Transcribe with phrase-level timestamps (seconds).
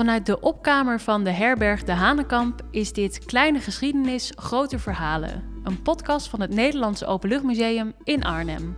[0.00, 5.42] Vanuit de opkamer van de herberg De Hanenkamp is dit Kleine Geschiedenis, Grote Verhalen.
[5.64, 8.76] Een podcast van het Nederlandse Openluchtmuseum in Arnhem.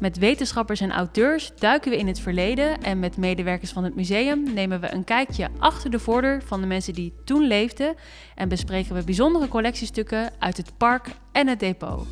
[0.00, 4.52] Met wetenschappers en auteurs duiken we in het verleden en met medewerkers van het museum
[4.52, 7.94] nemen we een kijkje achter de voordeur van de mensen die toen leefden
[8.34, 12.06] en bespreken we bijzondere collectiestukken uit het park en het depot.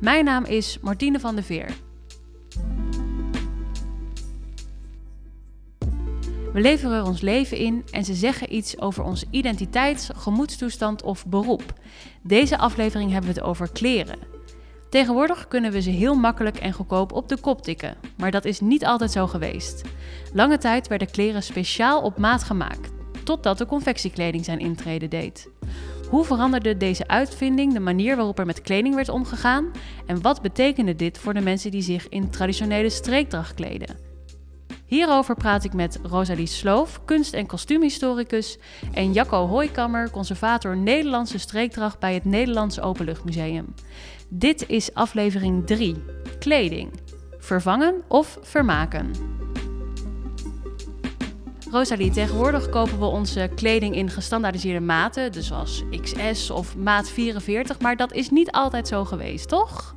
[0.00, 1.68] Mijn naam is Martine van der Veer.
[6.54, 11.62] We leveren ons leven in en ze zeggen iets over onze identiteit, gemoedstoestand of beroep.
[12.22, 14.18] Deze aflevering hebben we het over kleren.
[14.90, 18.60] Tegenwoordig kunnen we ze heel makkelijk en goedkoop op de kop tikken, maar dat is
[18.60, 19.82] niet altijd zo geweest.
[20.32, 22.90] Lange tijd werden kleren speciaal op maat gemaakt,
[23.24, 25.48] totdat de confectiekleding zijn intrede deed.
[26.10, 29.70] Hoe veranderde deze uitvinding de manier waarop er met kleding werd omgegaan
[30.06, 34.13] en wat betekende dit voor de mensen die zich in traditionele streekdracht kleden?
[34.86, 38.58] Hierover praat ik met Rosalie Sloof, kunst- en kostuumhistoricus,
[38.92, 43.74] en Jacco Hooikammer, conservator Nederlandse streekdracht bij het Nederlandse Openluchtmuseum.
[44.28, 45.96] Dit is aflevering 3:
[46.38, 46.90] Kleding.
[47.38, 49.10] Vervangen of vermaken?
[51.70, 57.80] Rosalie, tegenwoordig kopen we onze kleding in gestandaardiseerde maten, dus zoals XS of maat 44,
[57.80, 59.96] maar dat is niet altijd zo geweest, toch?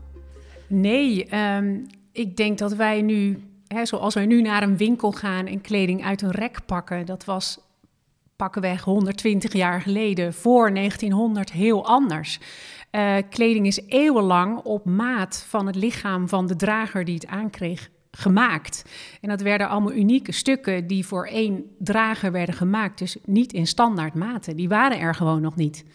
[0.67, 5.45] Nee, um, ik denk dat wij nu hè, zoals wij nu naar een winkel gaan
[5.45, 7.59] en kleding uit een rek pakken, dat was
[8.35, 12.39] pakkenweg 120 jaar geleden, voor 1900, heel anders.
[12.91, 17.89] Uh, kleding is eeuwenlang op maat van het lichaam van de drager die het aankreeg
[18.11, 18.83] gemaakt.
[19.21, 23.67] En dat werden allemaal unieke stukken die voor één drager werden gemaakt, dus niet in
[23.67, 24.55] standaard maten.
[24.55, 25.85] Die waren er gewoon nog niet.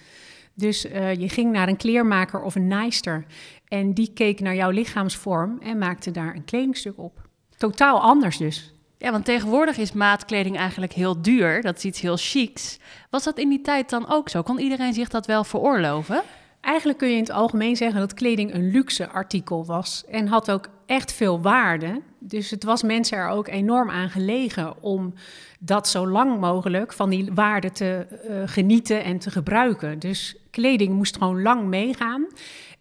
[0.55, 3.25] Dus uh, je ging naar een kleermaker of een naaister
[3.69, 7.22] en die keek naar jouw lichaamsvorm en maakte daar een kledingstuk op
[7.63, 8.73] totaal anders dus.
[8.99, 11.63] Ja, want tegenwoordig is maatkleding eigenlijk heel duur.
[11.63, 12.79] Dat is iets heel chics.
[13.11, 14.43] Was dat in die tijd dan ook zo?
[14.43, 16.23] Kon iedereen zich dat wel veroorloven?
[16.63, 20.51] Eigenlijk kun je in het algemeen zeggen dat kleding een luxe artikel was en had
[20.51, 22.03] ook echt veel waarde.
[22.19, 25.15] Dus het was mensen er ook enorm aan gelegen om
[25.59, 29.99] dat zo lang mogelijk van die waarde te uh, genieten en te gebruiken.
[29.99, 32.27] Dus kleding moest gewoon lang meegaan.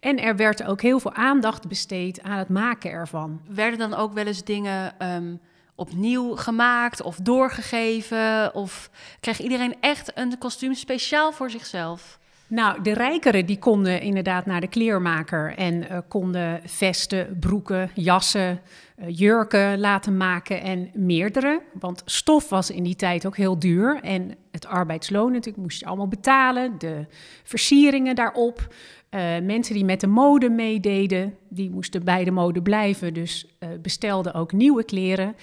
[0.00, 3.40] En er werd ook heel veel aandacht besteed aan het maken ervan.
[3.48, 5.40] Werden dan ook wel eens dingen um,
[5.74, 8.54] opnieuw gemaakt of doorgegeven?
[8.54, 8.90] Of
[9.20, 12.20] kreeg iedereen echt een kostuum speciaal voor zichzelf?
[12.52, 18.60] Nou, de rijkeren die konden inderdaad naar de kleermaker en uh, konden vesten, broeken, jassen,
[18.98, 21.62] uh, jurken laten maken en meerdere.
[21.72, 25.86] Want stof was in die tijd ook heel duur en het arbeidsloon natuurlijk moest je
[25.86, 27.06] allemaal betalen, de
[27.42, 28.74] versieringen daarop.
[29.10, 33.46] Uh, mensen die met de mode meededen, die moesten bij de mode blijven, dus
[33.82, 35.36] bestelden ook nieuwe kleren.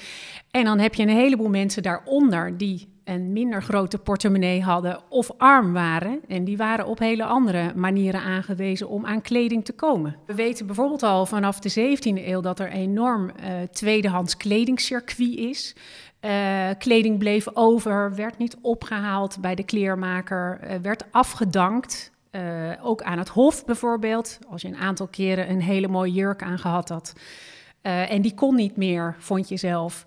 [0.52, 5.32] En dan heb je een heleboel mensen daaronder die een minder grote portemonnee hadden of
[5.38, 6.20] arm waren.
[6.28, 10.16] En die waren op hele andere manieren aangewezen om aan kleding te komen.
[10.26, 15.76] We weten bijvoorbeeld al vanaf de 17e eeuw dat er enorm uh, tweedehands kledingcircuit is.
[16.22, 22.12] Uh, kleding bleef over, werd niet opgehaald bij de kleermaker, uh, werd afgedankt.
[22.82, 26.90] Ook aan het hof bijvoorbeeld, als je een aantal keren een hele mooie jurk aangehad
[26.90, 27.14] had
[27.84, 30.06] uh, en die kon niet meer, vond je zelf,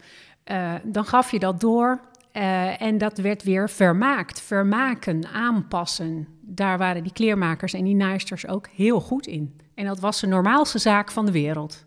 [0.82, 2.00] dan gaf je dat door
[2.78, 6.28] en dat werd weer vermaakt, vermaken, aanpassen.
[6.41, 9.60] Daar waren die kleermakers en die naaisters ook heel goed in.
[9.75, 11.84] En dat was de normaalste zaak van de wereld.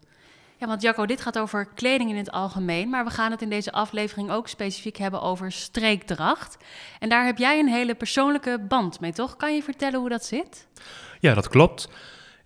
[0.57, 3.49] Ja, want Jacco, dit gaat over kleding in het algemeen, maar we gaan het in
[3.49, 6.57] deze aflevering ook specifiek hebben over streekdracht.
[6.99, 9.35] En daar heb jij een hele persoonlijke band mee, toch?
[9.35, 10.67] Kan je vertellen hoe dat zit?
[11.19, 11.89] Ja, dat klopt.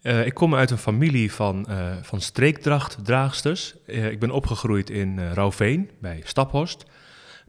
[0.04, 3.76] Uh, ik kom uit een familie van, uh, van streekdrachtdraagsters.
[3.86, 6.86] Uh, ik ben opgegroeid in Rauwveen bij Staphorst.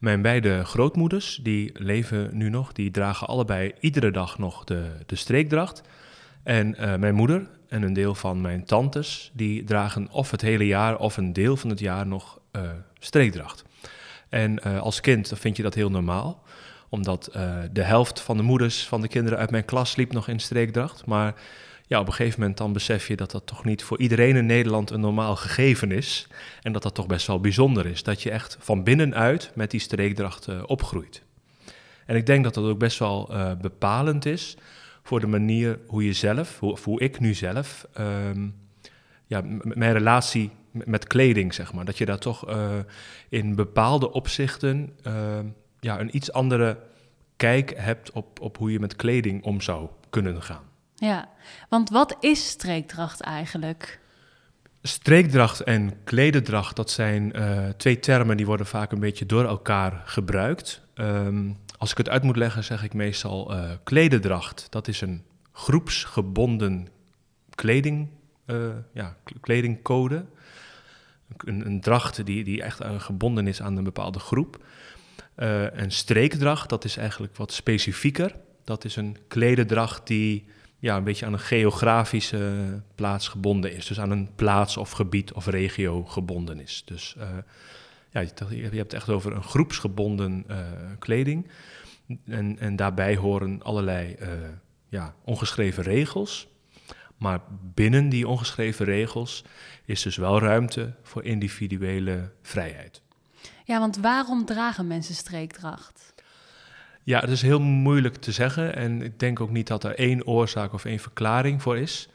[0.01, 5.17] Mijn beide grootmoeders, die leven nu nog, die dragen allebei iedere dag nog de, de
[5.17, 5.83] streekdracht.
[6.43, 10.99] En mijn moeder, en een deel van mijn tantes, die dragen of het hele jaar
[10.99, 12.63] of een deel van het jaar nog uh,
[12.99, 13.65] streekdracht.
[14.29, 16.43] En uh, als kind vind je dat heel normaal,
[16.89, 17.31] omdat
[17.73, 21.07] de helft van de moeders van de kinderen uit mijn klas liep nog in streekdracht.
[21.07, 21.35] Maar
[21.91, 24.47] ja, op een gegeven moment dan besef je dat dat toch niet voor iedereen in
[24.47, 26.27] Nederland een normaal gegeven is.
[26.63, 29.81] En dat dat toch best wel bijzonder is, dat je echt van binnenuit met die
[29.81, 31.23] streekdracht opgroeit.
[32.07, 34.57] En ik denk dat dat ook best wel bepalend is
[35.03, 38.55] voor de manier hoe je zelf, hoe, ik nu zelf, um,
[39.27, 41.85] ja, mijn relatie met kleding, zeg maar.
[41.85, 42.71] Dat je daar toch uh,
[43.29, 45.39] in bepaalde opzichten uh,
[45.81, 46.79] ja, een iets andere
[47.37, 50.70] kijk hebt op, op hoe je met kleding om zou kunnen gaan.
[51.01, 51.29] Ja,
[51.69, 54.01] want wat is streekdracht eigenlijk?
[54.83, 60.03] Streekdracht en klededracht, dat zijn uh, twee termen die worden vaak een beetje door elkaar
[60.05, 60.83] gebruikt.
[60.95, 64.67] Um, als ik het uit moet leggen, zeg ik meestal uh, klededracht.
[64.71, 66.89] Dat is een groepsgebonden
[67.55, 68.09] kleding,
[68.93, 70.25] ja, kledingcode.
[71.37, 74.65] Een, een, dracht die, die echt gebonden is aan een bepaalde groep.
[75.35, 78.37] een streekdracht, dat is eigenlijk wat specifieker.
[78.65, 80.47] Dat is een klededracht die
[80.81, 83.87] ja, een beetje aan een geografische plaats gebonden is.
[83.87, 86.83] Dus aan een plaats of gebied of regio gebonden is.
[86.85, 87.29] Dus uh,
[88.11, 90.57] ja, je hebt het echt over een groepsgebonden uh,
[90.99, 91.51] kleding.
[92.27, 94.29] En, en daarbij horen allerlei uh,
[94.89, 96.49] ja, ongeschreven regels.
[97.17, 97.41] Maar
[97.75, 99.45] binnen die ongeschreven regels
[99.85, 103.03] is dus wel ruimte voor individuele vrijheid.
[103.65, 106.10] Ja, want waarom dragen mensen streekdracht?
[107.11, 110.27] Ja, het is heel moeilijk te zeggen en ik denk ook niet dat er één
[110.27, 112.09] oorzaak of één verklaring voor is.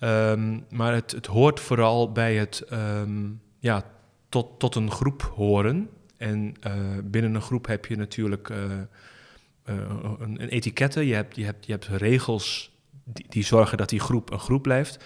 [0.00, 3.82] Um, maar het, het, hoort vooral bij het um, ja,
[4.28, 5.88] tot, tot een groep horen.
[6.16, 6.72] En uh,
[7.04, 9.74] binnen een groep heb je natuurlijk uh, uh,
[10.18, 14.00] een, een etiketten, je hebt, je, hebt, je hebt regels die, die zorgen dat die
[14.00, 15.04] groep een groep blijft.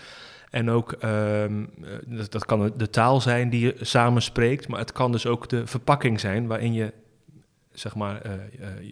[0.50, 1.70] En ook, um,
[2.06, 5.66] dat, dat, kan de taal zijn die je samenspreekt, maar het kan dus ook de
[5.66, 6.92] verpakking zijn waarin je
[7.74, 8.32] zeg maar, uh,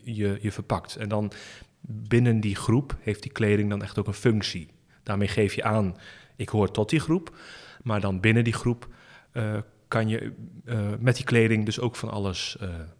[0.05, 0.97] je, je verpakt.
[0.97, 1.33] En dan
[1.81, 4.69] binnen die groep heeft die kleding dan echt ook een functie.
[5.03, 5.97] Daarmee geef je aan,
[6.37, 7.37] ik hoor tot die groep.
[7.83, 8.89] Maar dan binnen die groep
[9.33, 9.59] uh,
[9.89, 10.33] kan je
[10.99, 12.57] met die kleding dus ook van alles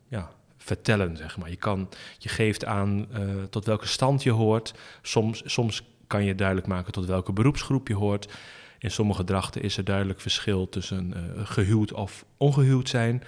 [0.09, 1.51] ja, vertellen, zeg maar.
[1.51, 1.89] Je, kan,
[2.19, 3.09] je geeft aan
[3.51, 4.75] tot welke stand je hoort.
[5.03, 8.33] Soms, soms kan je duidelijk maken tot welke beroepsgroep je hoort.
[8.79, 11.15] In sommige drachten is er duidelijk verschil tussen
[11.45, 13.23] gehuwd of ongehuwd zijn.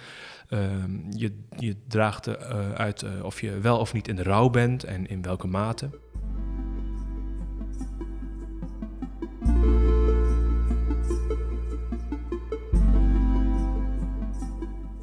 [0.48, 2.34] Ehm, je, je draagt uh,
[2.72, 5.90] uit uh, of je wel of niet in de rouw bent en in welke mate.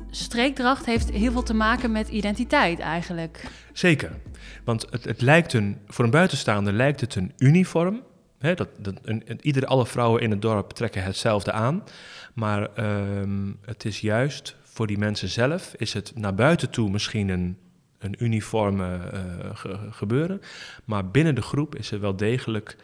[0.10, 3.48] Streekdracht heeft heel veel te maken met identiteit eigenlijk.
[3.74, 4.12] Zeker,
[4.64, 8.04] want het, het lijkt een, voor een buitenstaander lijkt het een uniform.
[8.38, 11.84] Hè, dat, dat, een, iedere, alle vrouwen in het dorp trekken hetzelfde aan.
[12.34, 12.86] Maar
[13.20, 17.58] um, het is juist voor die mensen zelf is het naar buiten toe misschien een,
[18.00, 20.42] een uniforme uh, gebeuren.
[20.86, 22.76] Maar binnen de groep is er wel degelijk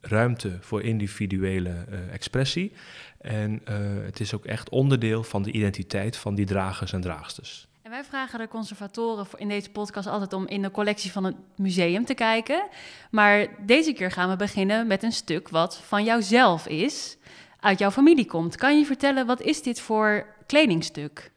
[0.00, 2.72] ruimte voor individuele uh, expressie.
[3.20, 7.66] En uh, het is ook echt onderdeel van de identiteit van die dragers en draagsters.
[7.82, 11.36] En wij vragen de conservatoren in deze podcast altijd om in de collectie van het
[11.56, 12.66] museum te kijken.
[13.10, 17.16] Maar deze keer gaan we beginnen met een stuk wat van jouzelf is,
[17.60, 18.56] uit jouw familie komt.
[18.56, 21.32] Kan je vertellen, wat is dit voor kledingstuk?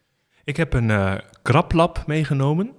[0.47, 2.75] Ik heb een uh, meegenomen.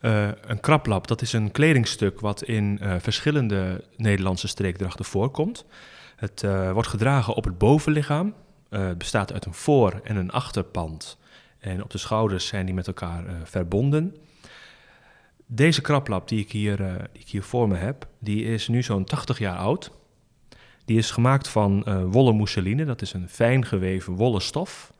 [0.00, 5.64] Uh, een kraplap, dat is een kledingstuk wat in uh, verschillende Nederlandse streekdrachten voorkomt.
[6.16, 8.34] Het wordt gedragen op het bovenlichaam.
[8.68, 11.18] het bestaat uit een voor- en een achterpand.
[11.58, 14.16] En op de schouders zijn die met elkaar verbonden.
[15.46, 16.76] Deze kraplap die ik, hier,
[17.12, 19.90] die ik hier voor me heb, die is nu zo'n 80 jaar oud.
[20.84, 24.92] Die is gemaakt van wollen mousseline, dat is een fijn geweven wollen stof.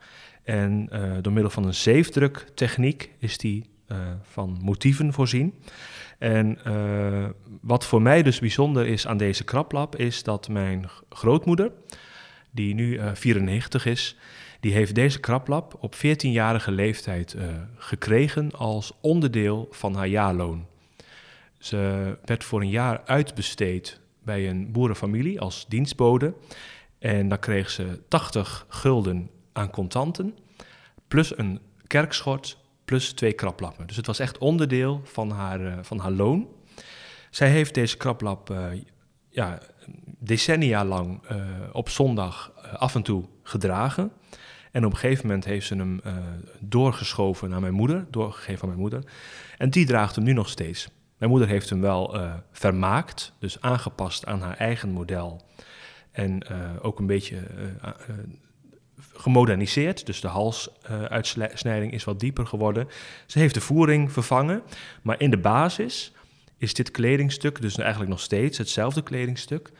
[0.44, 5.54] En uh, door middel van een zeefdruktechniek is die uh, van motieven voorzien.
[6.18, 7.28] En uh,
[7.60, 11.72] wat voor mij dus bijzonder is aan deze kraplap, is dat mijn grootmoeder,
[12.50, 14.16] die nu 94 is,
[14.60, 17.36] die heeft deze kraplap op 14-jarige leeftijd
[17.76, 20.66] gekregen als onderdeel van haar jaarloon.
[21.58, 26.34] Ze werd voor een jaar uitbesteed bij een boerenfamilie als dienstbode.
[26.98, 30.36] En dan kreeg ze 80 gulden aan contanten,
[31.08, 33.86] plus een kerkschort, plus twee kraplappen.
[33.86, 36.48] Dus het was echt onderdeel van haar, uh, van haar loon.
[37.30, 38.66] Zij heeft deze kraplap uh,
[39.28, 39.58] ja,
[40.18, 44.12] decennia lang uh, op zondag af en toe gedragen.
[44.72, 46.00] En op een gegeven moment heeft ze hem
[46.60, 49.04] doorgeschoven naar mijn moeder, doorgegeven aan mijn moeder.
[49.58, 50.88] En die draagt hem nu nog steeds.
[51.18, 52.16] Mijn moeder heeft hem wel
[52.52, 55.42] vermaakt, dus aangepast aan haar eigen model.
[56.10, 56.48] En
[56.80, 57.42] ook een beetje
[59.24, 62.88] gemoderniseerd, dus de halsuitsnijding is wat dieper geworden.
[63.26, 64.62] Ze heeft de voering vervangen,
[65.02, 66.12] maar in de basis
[66.58, 69.70] is dit kledingstuk dus eigenlijk nog steeds hetzelfde kledingstuk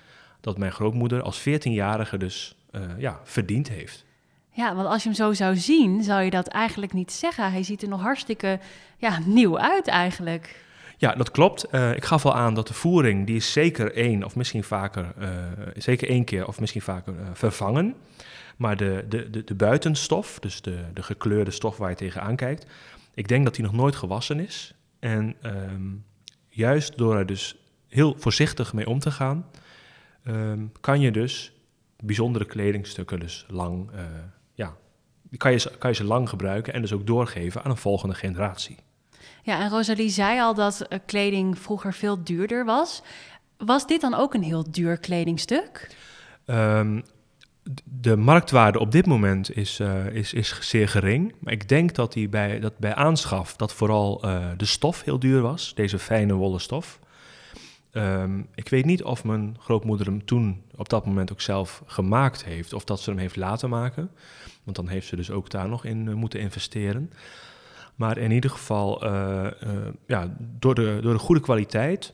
[0.41, 4.05] dat mijn grootmoeder als 14-jarige dus uh, ja, verdiend heeft.
[4.51, 7.53] Ja, want als je hem zo zou zien, zou je dat eigenlijk niet zeggen.
[7.53, 8.59] Hij ziet er nog hartstikke
[8.97, 10.63] ja, nieuw uit eigenlijk.
[10.97, 11.67] Ja, dat klopt.
[11.73, 15.13] Uh, ik gaf al aan dat de voering, die is zeker één of misschien vaker,
[15.21, 15.29] uh,
[15.77, 17.95] zeker één keer of misschien vaker vervangen.
[18.57, 22.67] Maar de, de, de, de buitenstof, dus de, de gekleurde stof waar je tegenaan kijkt,
[23.15, 24.75] ik denk dat die nog nooit gewassen is.
[24.99, 26.05] En um,
[26.49, 27.57] juist door er dus
[27.89, 29.47] heel voorzichtig mee om te gaan,
[30.27, 31.53] um, kan je dus
[31.97, 34.01] bijzondere kledingstukken dus lang, uh,
[34.55, 34.77] ja,
[35.37, 38.77] kan je, kan je ze lang gebruiken en dus ook doorgeven aan een volgende generatie.
[39.43, 43.03] Ja, en Rosalie zei al dat eh, kleding vroeger veel duurder was.
[43.57, 45.97] Was dit dan ook een heel duur kledingstuk?
[46.45, 47.01] Ehm,
[47.85, 51.35] de marktwaarde op dit moment is, eh, is, is zeer gering.
[51.39, 55.19] Maar ik denk dat, die bij, dat bij aanschaf dat vooral eh, de stof heel
[55.19, 55.75] duur was.
[55.75, 57.01] Deze fijne wollen stof.
[57.91, 62.45] Ehm, ik weet niet of mijn grootmoeder hem toen op dat moment ook zelf gemaakt
[62.45, 62.73] heeft.
[62.73, 64.11] Of dat ze hem heeft laten maken.
[64.65, 67.13] Want dan heeft ze dus ook daar nog in eh, moeten investeren.
[67.95, 69.05] Maar in ieder geval,
[70.07, 72.13] ja, door, de, door de goede kwaliteit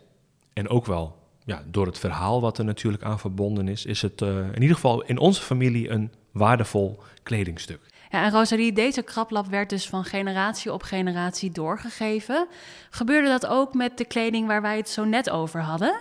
[0.52, 4.22] en ook wel ja, door het verhaal wat er natuurlijk aan verbonden is, is het
[4.22, 7.80] eh, in ieder geval in onze familie een waardevol kledingstuk.
[8.10, 12.46] Ja, en Rosalie, deze kraplap werd dus van generatie op generatie doorgegeven.
[12.90, 16.00] Gebeurde dat ook met de kleding waar wij het zo net over hadden?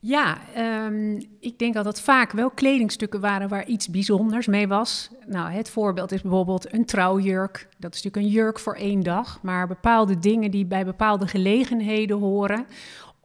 [0.00, 5.10] Ja, ehm, ik denk dat het vaak wel kledingstukken waren waar iets bijzonders mee was.
[5.26, 7.68] Nou, het voorbeeld is bijvoorbeeld een trouwjurk.
[7.78, 12.18] Dat is natuurlijk een jurk voor één dag, maar bepaalde dingen die bij bepaalde gelegenheden
[12.18, 12.66] horen.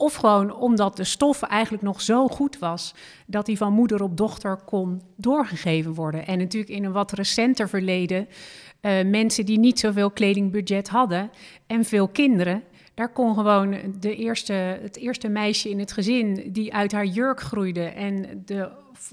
[0.03, 2.93] Of gewoon omdat de stof eigenlijk nog zo goed was
[3.25, 6.27] dat die van moeder op dochter kon doorgegeven worden.
[6.27, 8.27] En natuurlijk in een wat recenter verleden,
[8.81, 11.31] eh, mensen die niet zoveel kledingbudget hadden
[11.67, 16.73] en veel kinderen, daar kon gewoon de eerste, het eerste meisje in het gezin die
[16.73, 18.69] uit haar jurk groeide en de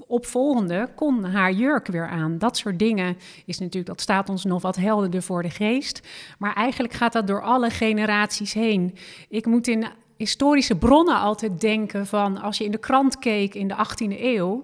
[0.07, 2.37] opvolgende kon haar jurk weer aan.
[2.37, 6.07] Dat soort dingen is natuurlijk, dat staat ons nog wat helderder voor de geest.
[6.37, 8.95] Maar eigenlijk gaat dat door alle generaties heen.
[9.29, 9.85] Ik moet in
[10.21, 14.63] historische bronnen altijd denken van als je in de krant keek in de 18e eeuw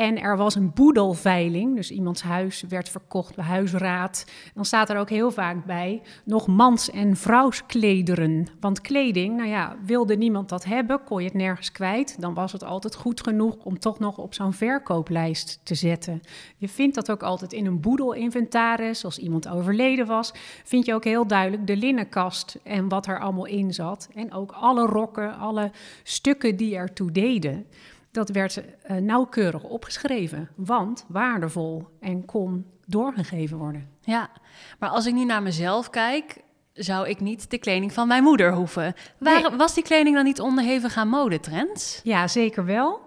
[0.00, 4.98] en er was een boedelveiling, dus iemands huis werd verkocht bij huisraad, dan staat er
[4.98, 8.46] ook heel vaak bij nog mans- en vrouwsklederen.
[8.60, 12.52] Want kleding, nou ja, wilde niemand dat hebben, kon je het nergens kwijt, dan was
[12.52, 16.20] het altijd goed genoeg om toch nog op zo'n verkooplijst te zetten.
[16.56, 20.32] Je vindt dat ook altijd in een boedelinventaris, als iemand overleden was,
[20.64, 24.08] vind je ook heel duidelijk de linnenkast en wat er allemaal in zat.
[24.14, 25.70] En ook alle rokken, alle
[26.02, 27.66] stukken die ertoe deden.
[28.10, 33.88] Dat werd uh, nauwkeurig opgeschreven, want waardevol en kon doorgegeven worden.
[34.00, 34.30] Ja,
[34.78, 38.52] maar als ik nu naar mezelf kijk, zou ik niet de kleding van mijn moeder
[38.52, 38.94] hoeven.
[39.18, 39.56] Waar, nee.
[39.58, 42.00] Was die kleding dan niet onderhevig aan modetrends?
[42.02, 43.00] Ja, zeker wel.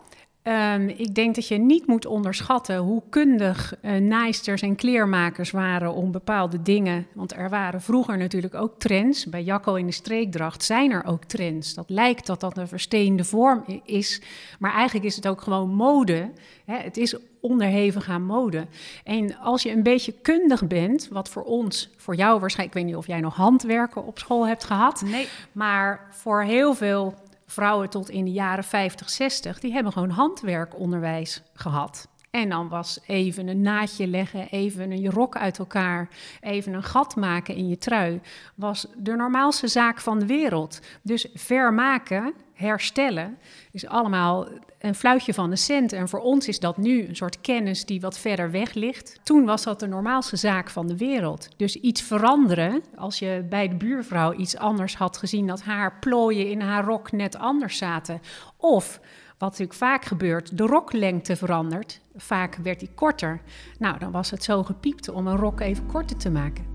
[0.48, 5.94] Um, ik denk dat je niet moet onderschatten hoe kundig uh, naaisters en kleermakers waren
[5.94, 7.08] om bepaalde dingen.
[7.14, 9.26] Want er waren vroeger natuurlijk ook trends.
[9.26, 11.74] Bij Jacco in de streekdracht zijn er ook trends.
[11.74, 14.22] Dat lijkt dat dat een versteende vorm is.
[14.60, 16.30] Maar eigenlijk is het ook gewoon mode.
[16.66, 16.78] Hè?
[16.78, 18.68] Het is onderhevig aan mode.
[19.04, 22.92] En als je een beetje kundig bent, wat voor ons, voor jou waarschijnlijk, ik weet
[22.92, 25.04] niet of jij nog handwerken op school hebt gehad.
[25.06, 25.28] Nee.
[25.52, 27.14] Maar voor heel veel
[27.54, 32.08] vrouwen tot in de jaren 50, 60, die hebben gewoon handwerkonderwijs gehad.
[32.30, 36.10] En dan was even een naadje leggen, even een rok uit elkaar,
[36.42, 38.22] even een gat maken in je trui,
[38.56, 40.80] was de normaalste zaak van de wereld.
[41.02, 42.34] Dus vermaken,
[42.64, 43.38] herstellen,
[43.72, 44.48] is allemaal
[44.80, 45.94] een fluitje van de cent.
[45.94, 49.20] En voor ons is dat nu een soort kennis die wat verder weg ligt.
[49.24, 51.50] Toen was dat de normaalste zaak van de wereld.
[51.58, 56.50] Dus iets veranderen, als je bij de buurvrouw iets anders had gezien, dat haar plooien
[56.50, 58.22] in haar rok net anders zaten.
[58.58, 59.00] Of
[59.38, 62.02] wat natuurlijk vaak gebeurt, de roklengte verandert.
[62.16, 63.42] Vaak werd die korter.
[63.80, 66.72] Nou, dan was het zo gepiept om een rok even korter te maken.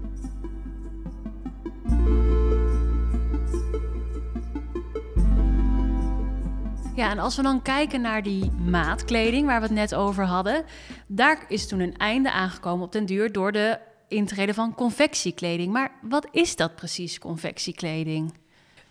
[6.99, 10.65] Ja, en als we dan kijken naar die maatkleding waar we het net over hadden,
[11.07, 13.79] daar is toen een einde aangekomen op den duur door de
[14.09, 15.73] intrede van confectiekleding.
[15.73, 18.35] Maar wat is dat precies, confectiekleding?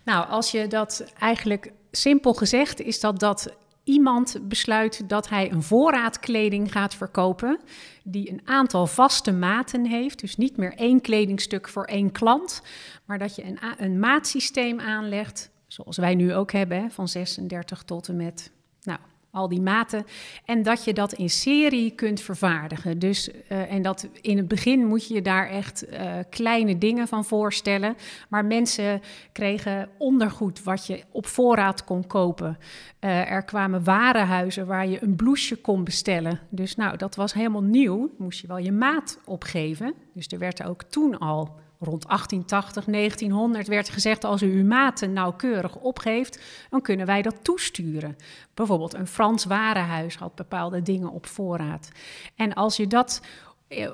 [0.04, 5.62] Nou, als je dat eigenlijk simpel gezegd is dat dat iemand besluit dat hij een
[5.62, 7.60] voorraad kleding gaat verkopen
[8.04, 10.20] die een aantal vaste maten heeft.
[10.20, 12.62] Dus niet meer één kledingstuk voor één klant,
[13.04, 18.08] maar dat je een, een maatsysteem aanlegt, zoals wij nu ook hebben, van 36 tot
[18.08, 18.50] en met
[18.82, 18.98] nou,
[19.30, 20.04] al die maten.
[20.44, 22.98] En dat je dat in serie kunt vervaardigen.
[22.98, 27.24] Dus, uh, en dat in het begin moet je daar echt uh, kleine dingen van
[27.24, 27.96] voorstellen.
[28.28, 29.00] Maar mensen
[29.32, 32.58] kregen ondergoed wat je op voorraad kon kopen.
[33.00, 36.40] Uh, er kwamen warenhuizen waar je een blouseje kon bestellen.
[36.48, 38.10] Dus nou, dat was helemaal nieuw.
[38.18, 39.94] Moest je wel je maat opgeven.
[40.14, 45.12] Dus er werd ook toen al rond 1880, 1900 werd gezegd: als u uw maten
[45.12, 48.16] nauwkeurig opgeeft, dan kunnen wij dat toesturen.
[48.54, 51.90] Bijvoorbeeld een Frans warenhuis had bepaalde dingen op voorraad.
[52.36, 53.20] En als je dat,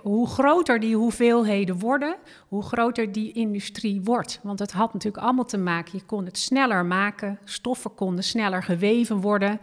[0.02, 2.16] hoe groter die hoeveelheden worden,
[2.48, 4.40] hoe groter die industrie wordt.
[4.42, 8.62] Want het had natuurlijk allemaal te maken, je kon het sneller maken, stoffen konden sneller
[8.62, 9.60] geweven worden.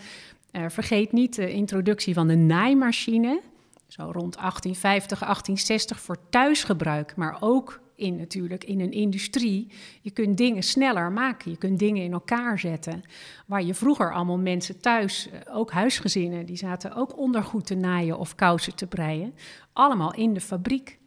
[0.52, 3.42] Uh, vergeet niet de introductie van de naaimachine.
[3.88, 9.68] Zo rond 1850, 1860 voor thuisgebruik, maar ook in natuurlijk, in een industrie.
[10.02, 13.02] Je kunt dingen sneller maken, je kunt dingen in elkaar zetten.
[13.46, 18.18] Waar je vroeger allemaal mensen thuis, eh, ook huisgezinnen, die zaten ook ondergoed te naaien
[18.18, 19.34] of kousen te breien.
[19.74, 21.00] Allemaal in de fabriek.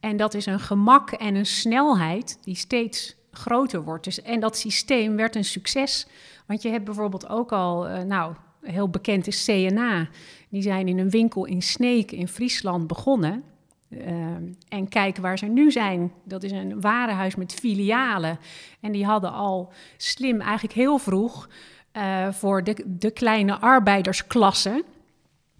[0.00, 4.04] En dat is een gemak en een snelheid die steeds groter wordt.
[4.04, 6.06] Dus, en dat systeem werd een succes.
[6.46, 10.08] Want je hebt bijvoorbeeld ook al, uh, nou, heel bekend is CNA.
[10.48, 13.44] Die zijn in een winkel in Sneek in Friesland begonnen.
[13.92, 14.06] Uh,
[14.68, 16.12] en kijk waar ze nu zijn.
[16.24, 18.38] Dat is een warenhuis met filialen.
[18.80, 21.48] En die hadden al slim, eigenlijk heel vroeg,
[21.92, 24.84] uh, voor de, de kleine arbeidersklasse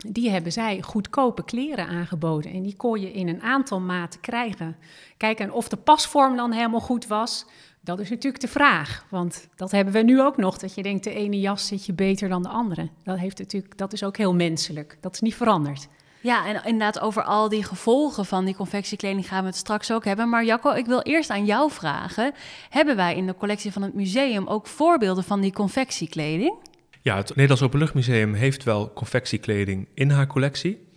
[0.07, 2.53] die hebben zij goedkope kleren aangeboden.
[2.53, 4.77] En die kon je in een aantal maten krijgen.
[5.17, 7.47] Kijk, en of de pasvorm dan helemaal goed was,
[7.81, 9.07] dat is natuurlijk de vraag.
[9.11, 10.59] Want dat hebben we nu ook nog.
[10.59, 12.89] Dat je denkt, de ene jas zit je beter dan de andere.
[13.03, 14.99] Dat, heeft natuurlijk, dat is ook heel menselijk.
[15.01, 15.89] Dat is niet veranderd.
[16.23, 20.05] Ja, en inderdaad, over al die gevolgen van die confectiekleding gaan we het straks ook
[20.05, 20.29] hebben.
[20.29, 22.33] Maar Jacco, ik wil eerst aan jou vragen:
[22.69, 26.55] hebben wij in de collectie van het museum ook voorbeelden van die confectiekleding?
[27.01, 30.91] Ja, het Nederlands Openluchtmuseum heeft wel confectiekleding in haar collectie.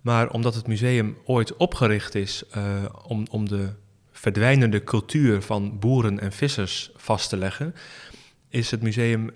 [0.00, 3.72] Maar omdat het museum ooit opgericht is uh, om, om de
[4.10, 7.74] verdwijnende cultuur van boeren en vissers vast te leggen,
[8.48, 9.30] is het museum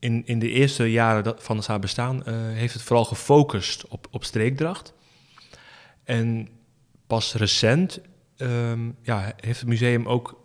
[0.00, 4.24] in, in de eerste jaren van zijn bestaan, uh, heeft het vooral gefocust op, op
[4.24, 4.92] streekdracht.
[6.04, 6.48] En
[7.06, 8.00] pas recent
[8.36, 10.40] um, ja, heeft het museum ook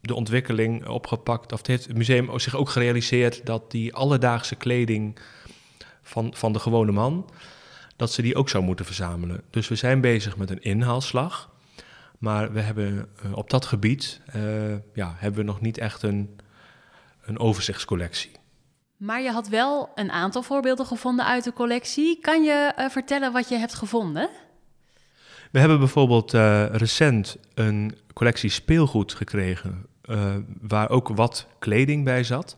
[0.00, 1.52] de ontwikkeling opgepakt.
[1.52, 5.18] Of heeft het museum zich ook gerealiseerd dat die alledaagse kleding
[6.02, 7.30] van, van de gewone man,
[7.96, 9.42] dat ze die ook zou moeten verzamelen.
[9.50, 11.50] Dus we zijn bezig met een inhaalslag.
[12.18, 16.38] Maar we hebben uh, op dat gebied uh, ja, hebben we nog niet echt een,
[17.22, 18.30] een overzichtscollectie.
[19.00, 22.18] Maar je had wel een aantal voorbeelden gevonden uit de collectie.
[22.20, 24.28] Kan je uh, vertellen wat je hebt gevonden?
[25.50, 26.32] We hebben bijvoorbeeld
[26.72, 32.56] recent een collectie speelgoed gekregen uh, waar ook wat kleding bij zat.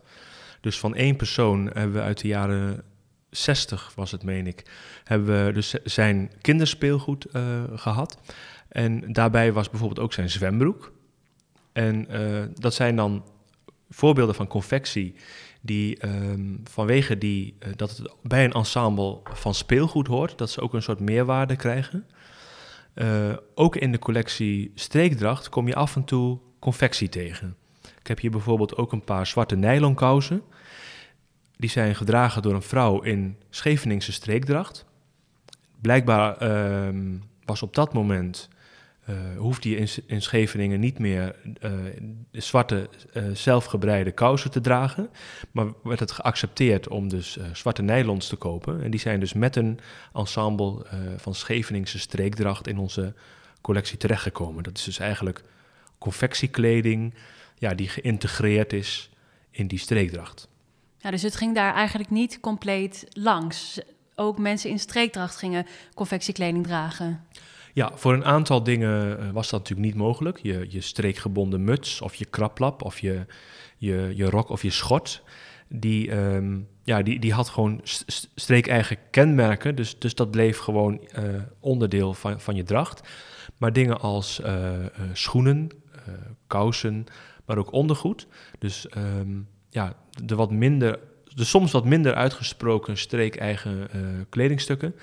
[0.61, 2.83] Dus van één persoon hebben we uit de jaren
[3.31, 4.62] 60, was het meen ik,
[5.05, 7.26] hebben we dus zijn kinderspeelgoed
[7.74, 8.18] gehad.
[8.68, 10.92] En daarbij was bijvoorbeeld ook zijn zwembroek.
[11.72, 12.07] En
[12.55, 13.24] dat zijn dan
[13.90, 15.14] voorbeelden van confectie
[15.64, 20.61] die um, vanwege die, uh, dat het bij een ensemble van speelgoed hoort, dat ze
[20.61, 22.07] ook een soort meerwaarde krijgen.
[22.94, 27.57] Uh, ook in de collectie streekdracht kom je af en toe confectie tegen.
[28.01, 30.42] Ik heb hier bijvoorbeeld ook een paar zwarte nylon kousen.
[31.57, 34.85] Die zijn gedragen door een vrouw in Scheveningse streekdracht.
[35.81, 38.48] Blijkbaar uh, was op dat moment
[39.08, 41.72] uh, hoefde je in, in, Scheveningen niet meer uh,
[42.30, 45.10] zwarte uh, zelfgebreide kousen te dragen,
[45.50, 48.82] maar werd het geaccepteerd om dus zwarte nylons te kopen.
[48.82, 49.78] En die zijn dus met een
[50.12, 50.86] ensemble
[51.16, 53.14] van Scheveningse streekdracht in onze
[53.60, 54.62] collectie terechtgekomen.
[54.62, 55.42] Dat is dus eigenlijk
[55.98, 57.14] confectiekleding
[57.58, 59.10] ja, die geïntegreerd is
[59.50, 60.48] in die streekdracht.
[60.98, 63.80] Ja, dus het ging daar eigenlijk niet compleet langs.
[64.14, 67.24] Ook mensen in streekdracht gingen confectiekleding dragen.
[67.74, 70.38] Ja, voor een aantal dingen eh, was dat natuurlijk niet mogelijk.
[70.42, 73.26] Je, je streekgebonden muts of je kraplap of je,
[73.78, 75.22] je, je rok of je schort.
[75.68, 77.80] Die, um, ja, die, die had gewoon
[78.35, 79.74] streekeigen kenmerken.
[79.74, 83.08] Dus, dus dat bleef gewoon uh, onderdeel van, van je dracht.
[83.56, 84.70] Maar dingen als uh,
[85.12, 85.68] schoenen,
[86.46, 87.06] kousen,
[87.46, 88.26] maar ook ondergoed.
[88.58, 90.98] Dus um, ja, de wat minder,
[91.35, 93.88] de soms wat minder uitgesproken streek-eigen
[94.28, 94.94] kledingstukken,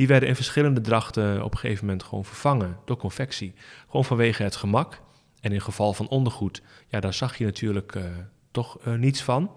[0.00, 3.54] die werden in verschillende drachten op een gegeven moment gewoon vervangen door confectie.
[3.86, 5.00] Gewoon vanwege het gemak.
[5.40, 8.04] En in geval van ondergoed, ja, daar zag je natuurlijk uh,
[8.50, 9.50] toch uh, niets van.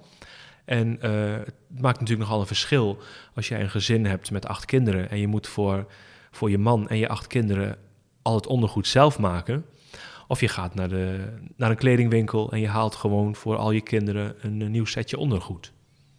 [0.66, 3.02] En het maakt natuurlijk nogal een verschil
[3.36, 5.92] als jij een gezin hebt met acht kinderen en je moet voor,
[6.32, 7.78] voor je man en je acht kinderen
[8.22, 9.66] al het ondergoed zelf maken.
[10.28, 13.82] Of je gaat naar, de, naar een kledingwinkel en je haalt gewoon voor al je
[13.82, 15.74] kinderen een nieuw setje ondergoed.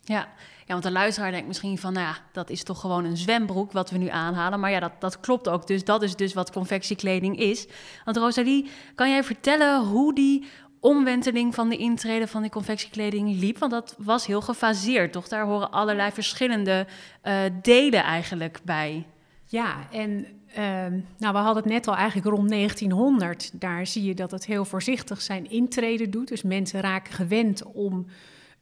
[0.04, 0.28] Ja.
[0.58, 3.72] ja, want de luisteraar denkt misschien van, nou ja, dat is toch gewoon een zwembroek
[3.72, 4.60] wat we nu aanhalen.
[4.60, 5.66] Maar ja, dat, dat klopt ook.
[5.66, 7.66] Dus dat is dus wat confectiekleding is.
[8.04, 10.44] Want Rosalie, kan jij vertellen hoe die
[10.80, 13.58] omwenteling van de intrede van die confectiekleding liep?
[13.58, 15.28] Want dat was heel gefaseerd, toch?
[15.28, 16.86] Daar horen allerlei verschillende
[17.22, 19.06] uh, delen eigenlijk bij.
[19.46, 20.26] Ja, en
[20.58, 20.60] Uh,
[21.18, 23.50] nou, we hadden het net al eigenlijk rond 1900.
[23.60, 26.28] Daar zie je dat het heel voorzichtig zijn intrede doet.
[26.28, 28.06] Dus mensen raken gewend om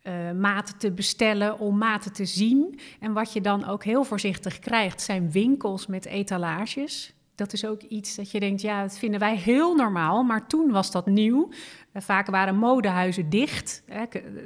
[0.03, 2.79] uh, maten te bestellen, om maten te zien.
[3.01, 7.15] En wat je dan ook heel voorzichtig krijgt, zijn winkels met etalages.
[7.35, 10.71] dat is ook iets dat je denkt, ja, dat vinden wij heel normaal, maar toen
[10.71, 11.49] was dat nieuw.
[11.95, 13.85] Vaak waren modehuizen dicht,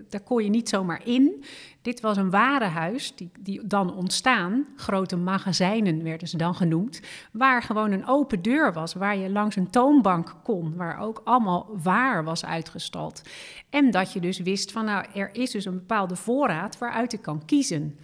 [0.09, 1.45] daar kon je niet zomaar in.
[1.83, 7.01] Dit was een warenhuis die, die dan ontstaan, grote magazijnen werden ze dan genoemd,
[7.33, 11.69] waar gewoon een open deur was, waar je langs een toonbank kon, waar ook allemaal
[11.83, 13.23] waar was uitgestald.
[13.71, 17.23] En dat je dus wist van, nou, er is dus een bepaalde voorraad waaruit ik
[17.23, 17.99] kan kiezen.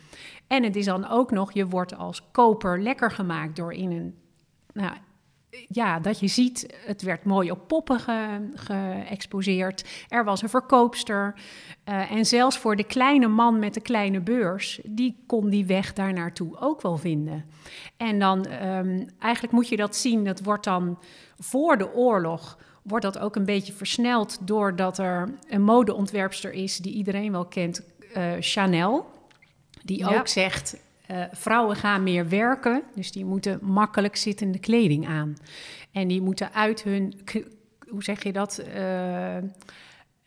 [0.46, 4.14] En het is dan ook nog, je wordt als koper lekker gemaakt door in een
[4.72, 4.92] nou,
[5.68, 8.00] ja, dat je ziet, het werd mooi op poppen
[8.54, 9.84] geëxposeerd.
[10.08, 11.34] er was een verkoopster.
[11.88, 15.92] Uh, en zelfs voor de kleine man met de kleine beurs, die kon die weg
[15.92, 17.44] daar naartoe ook wel vinden.
[17.96, 20.98] En dan, um, eigenlijk moet je dat zien, dat wordt dan
[21.38, 26.92] voor de oorlog wordt dat ook een beetje versneld doordat er een modeontwerpster is die
[26.92, 27.82] iedereen wel kent,
[28.16, 29.06] uh, Chanel.
[29.82, 30.76] Die ook zegt,
[31.12, 35.36] uh, vrouwen gaan meer werken, dus die moeten makkelijk zittende kleding aan.
[35.92, 37.14] En die moeten uit hun,
[37.88, 38.64] hoe zeg je dat?
[38.76, 39.36] Uh,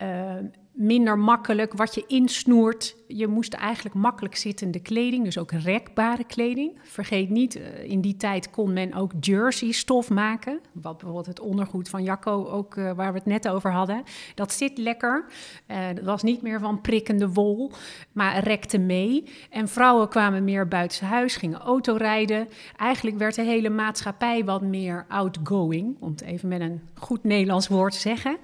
[0.02, 0.34] uh,
[0.72, 2.96] minder makkelijk wat je insnoert.
[3.08, 6.78] Je moest eigenlijk makkelijk zittende kleding, dus ook rekbare kleding.
[6.82, 10.60] Vergeet niet, eh, in die tijd kon men ook jersey stof maken.
[10.72, 14.02] Wat bijvoorbeeld het ondergoed van Jacco, ook uh, waar we het net over hadden.
[14.34, 15.24] Dat zit lekker.
[15.70, 17.70] Uh, dat was niet meer van prikkende wol,
[18.12, 19.24] maar rekte mee.
[19.50, 22.48] En vrouwen kwamen meer buiten huis, gingen autorijden.
[22.76, 27.68] Eigenlijk werd de hele maatschappij wat meer outgoing, om het even met een goed Nederlands
[27.68, 28.36] woord te zeggen.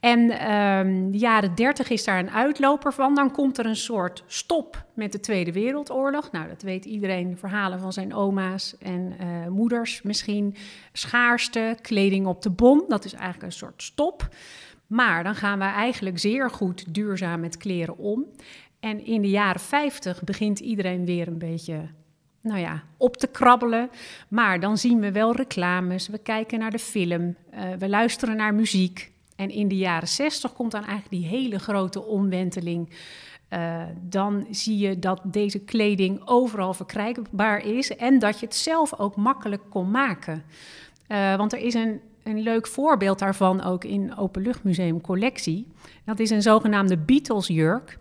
[0.00, 3.14] En um, de jaren 30 is daar een uitloper van.
[3.14, 6.30] Dan komt er een soort stop met de Tweede Wereldoorlog.
[6.30, 10.56] Nou, dat weet iedereen, verhalen van zijn oma's en uh, moeders misschien.
[10.92, 14.28] Schaarste, kleding op de bom, dat is eigenlijk een soort stop.
[14.86, 18.26] Maar dan gaan we eigenlijk zeer goed duurzaam met kleren om.
[18.80, 21.88] En in de jaren 50 begint iedereen weer een beetje
[22.40, 23.90] nou ja, op te krabbelen.
[24.28, 28.54] Maar dan zien we wel reclames, we kijken naar de film, uh, we luisteren naar
[28.54, 29.12] muziek.
[29.36, 32.90] En in de jaren 60 komt dan eigenlijk die hele grote omwenteling.
[33.52, 38.98] Uh, dan zie je dat deze kleding overal verkrijgbaar is en dat je het zelf
[38.98, 40.44] ook makkelijk kon maken.
[41.08, 45.66] Uh, want er is een, een leuk voorbeeld daarvan ook in Openluchtmuseum collectie.
[46.04, 47.98] Dat is een zogenaamde Beatles-jurk.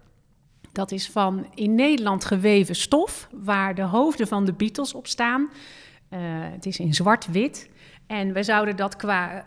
[0.71, 5.41] Dat is van in Nederland geweven stof, waar de hoofden van de Beatles op staan.
[6.09, 7.69] Uh, het is in zwart-wit.
[8.07, 9.45] En we zouden dat qua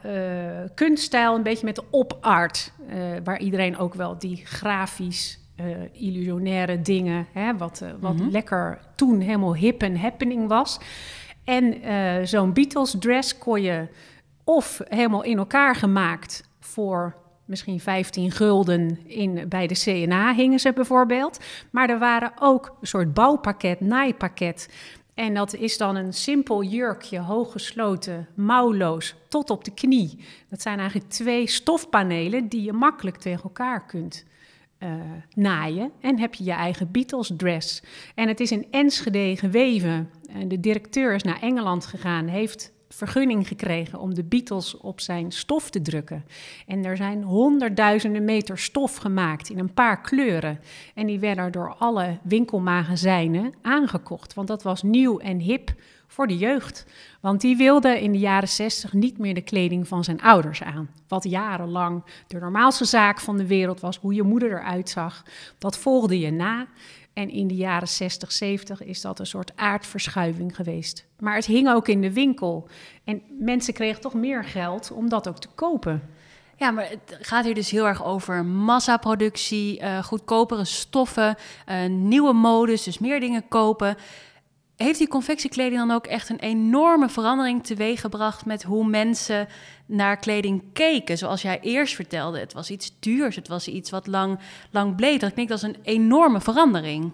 [0.75, 6.81] kunststijl een beetje met de op-art, uh, waar iedereen ook wel die grafisch uh, illusionaire
[6.81, 8.31] dingen, hè, wat, wat mm -hmm.
[8.31, 10.79] lekker toen helemaal hip en happening was.
[11.45, 11.75] En
[12.27, 13.89] zo'n Beatles dress kon je
[14.45, 20.73] of helemaal in elkaar gemaakt voor misschien 15 gulden in, bij de CNA hingen ze
[20.73, 21.41] bijvoorbeeld.
[21.71, 24.69] Maar er waren ook een soort bouwpakket, naaipakket
[25.15, 30.25] en dat is dan een simpel jurkje, hooggesloten, mouwloos, tot op de knie.
[30.51, 34.25] Dat zijn eigenlijk twee stofpanelen die je makkelijk tegen elkaar kunt
[34.85, 34.91] uh,
[35.35, 35.91] naaien.
[36.01, 37.83] En heb je je eigen Beatles dress.
[38.15, 40.11] En het is in Enschede geweven.
[40.29, 45.33] En de directeur is naar Engeland gegaan, heeft vergunning gekregen om de Beatles op zijn
[45.33, 46.25] stof te drukken.
[46.67, 50.61] En er zijn honderdduizenden meter stof gemaakt in een paar kleuren.
[50.95, 55.75] En die werden door alle winkelmagazijnen aangekocht, want dat was nieuw en hip
[56.07, 56.87] voor de jeugd.
[57.21, 60.91] Want die wilde in de jaren 60 niet meer de kleding van zijn ouders aan.
[61.09, 65.25] Wat jarenlang de normaalste zaak van de wereld was, hoe je moeder eruit zag.
[65.59, 66.67] Dat volgde je na.
[67.13, 71.07] En in de jaren 60, 70 is dat een soort aardverschuiving geweest.
[71.19, 72.69] Maar het hing ook in de winkel.
[73.05, 76.03] En mensen kregen toch meer geld om dat ook te kopen.
[76.57, 81.37] Ja, maar het gaat hier dus heel erg over massaproductie, uh, goedkopere stoffen,
[81.69, 83.97] uh, nieuwe modes, dus meer dingen kopen.
[84.77, 89.49] Heeft die confectiekleding dan ook echt een enorme verandering teweeggebracht met hoe mensen
[89.87, 91.19] naar kleding keken?
[91.19, 94.39] Zoals jij eerst vertelde, het was iets duurs, het was iets wat lang,
[94.71, 95.19] lang bleef.
[95.19, 97.13] Dat klinkt als een enorme verandering.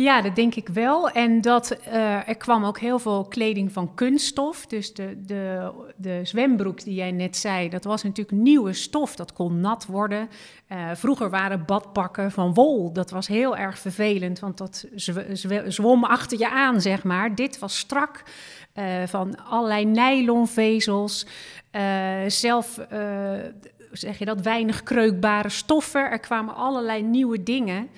[0.00, 1.10] Ja, dat denk ik wel.
[1.10, 4.66] En dat uh, er kwam ook heel veel kleding van kunststof.
[4.66, 9.16] Dus de, de, de zwembroek die jij net zei, dat was natuurlijk nieuwe stof.
[9.16, 10.28] Dat kon nat worden.
[10.72, 12.92] Uh, vroeger waren badpakken van wol.
[12.92, 14.86] Dat was heel erg vervelend, want dat
[15.68, 17.34] zwom achter je aan, zeg maar.
[17.34, 18.22] Dit was strak,
[18.74, 21.26] uh, van allerlei nylonvezels.
[22.26, 22.80] zelf
[23.92, 26.10] zeg je dat, weinig kreukbare stoffen.
[26.10, 27.88] Er kwamen allerlei nieuwe dingen.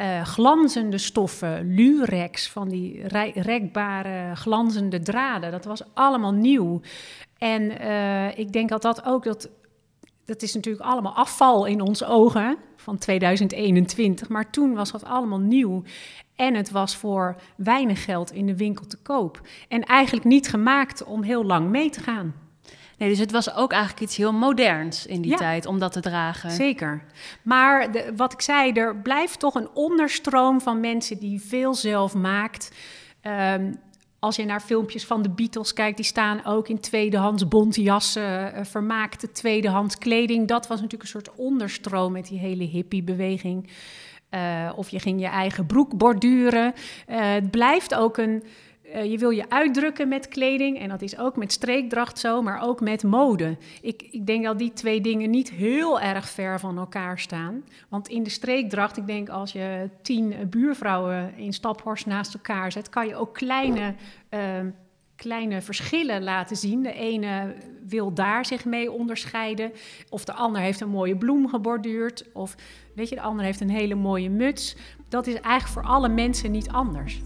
[0.00, 5.50] Uh, glanzende stoffen, lurex, van die rekbare glanzende draden.
[5.50, 6.80] Dat was allemaal nieuw.
[7.38, 9.48] En uh, ik denk dat dat ook, dat,
[10.24, 15.40] dat is natuurlijk allemaal afval in onze ogen van 2021, maar toen was dat allemaal
[15.40, 15.82] nieuw.
[16.36, 19.40] En het was voor weinig geld in de winkel te koop.
[19.68, 22.34] En eigenlijk niet gemaakt om heel lang mee te gaan.
[22.98, 26.00] Nee, dus het was ook eigenlijk iets heel moderns in die tijd om dat te
[26.00, 26.50] dragen.
[26.50, 27.02] Zeker.
[27.42, 32.14] Maar de, wat ik zei, er blijft toch een onderstroom van mensen die veel zelf
[32.14, 32.72] maakt.
[33.22, 33.78] Um,
[34.18, 38.64] als je naar filmpjes van de Beatles kijkt, die staan ook in tweedehands bontjassen, uh,
[38.64, 40.48] vermaakte tweedehands kleding.
[40.48, 43.70] Dat was natuurlijk een soort onderstroom met die hele hippiebeweging.
[44.30, 46.74] Uh, of je ging je eigen broek borduren.
[47.08, 48.42] Uh, het blijft ook een
[48.94, 52.62] uh, je wil je uitdrukken met kleding en dat is ook met streekdracht zo, maar
[52.62, 53.56] ook met mode.
[53.82, 57.64] Ik, ik denk dat die twee dingen niet heel erg ver van elkaar staan.
[57.88, 62.88] Want in de streekdracht, ik denk als je tien buurvrouwen in Staphorst naast elkaar zet,
[62.88, 63.94] kan je ook kleine,
[64.30, 64.40] uh,
[65.16, 66.82] kleine verschillen laten zien.
[66.82, 67.54] De ene
[67.86, 69.72] wil daar zich mee onderscheiden,
[70.08, 72.54] of de ander heeft een mooie bloem geborduurd, of
[72.94, 74.76] weet je, de ander heeft een hele mooie muts.
[75.08, 77.20] Dat is eigenlijk voor alle mensen niet anders.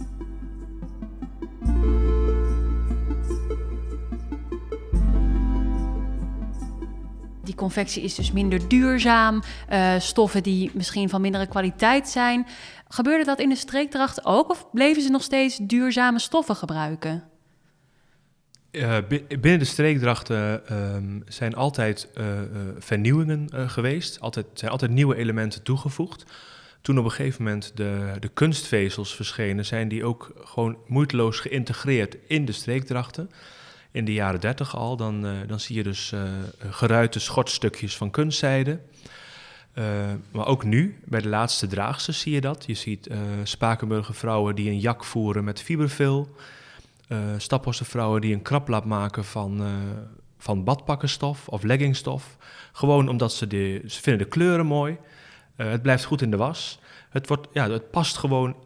[7.44, 12.46] Die confectie is dus minder duurzaam, uh, stoffen die misschien van mindere kwaliteit zijn.
[12.88, 17.24] Gebeurde dat in de streekdracht ook of bleven ze nog steeds duurzame stoffen gebruiken?
[18.70, 18.96] Uh,
[19.40, 20.96] binnen de streekdrachten uh,
[21.26, 22.24] zijn altijd uh,
[22.78, 24.20] vernieuwingen geweest.
[24.20, 26.24] Altijd, zijn altijd nieuwe elementen toegevoegd.
[26.82, 32.16] Toen op een gegeven moment de, de kunstvezels verschenen, zijn die ook gewoon moeiteloos geïntegreerd
[32.26, 33.30] in de streekdrachten.
[33.90, 36.22] In de jaren dertig al, dan, uh, dan zie je dus uh,
[36.70, 38.80] geruite schotstukjes van kunstzijde.
[39.74, 39.84] Uh,
[40.32, 42.64] maar ook nu, bij de laatste draagsters zie je dat.
[42.66, 43.10] Je ziet
[43.42, 46.36] Spakenburger vrouwen die een jak voeren met fiberveel.
[47.36, 49.62] Staphorster vrouwen die een kraplap maken van,
[50.38, 52.36] van badpakkenstof of leggingstof.
[52.72, 54.98] Gewoon omdat ze, de, ze vinden de kleuren mooi
[55.56, 56.78] uh, het blijft goed in de was.
[57.10, 58.56] Het, wordt, ja, het past gewoon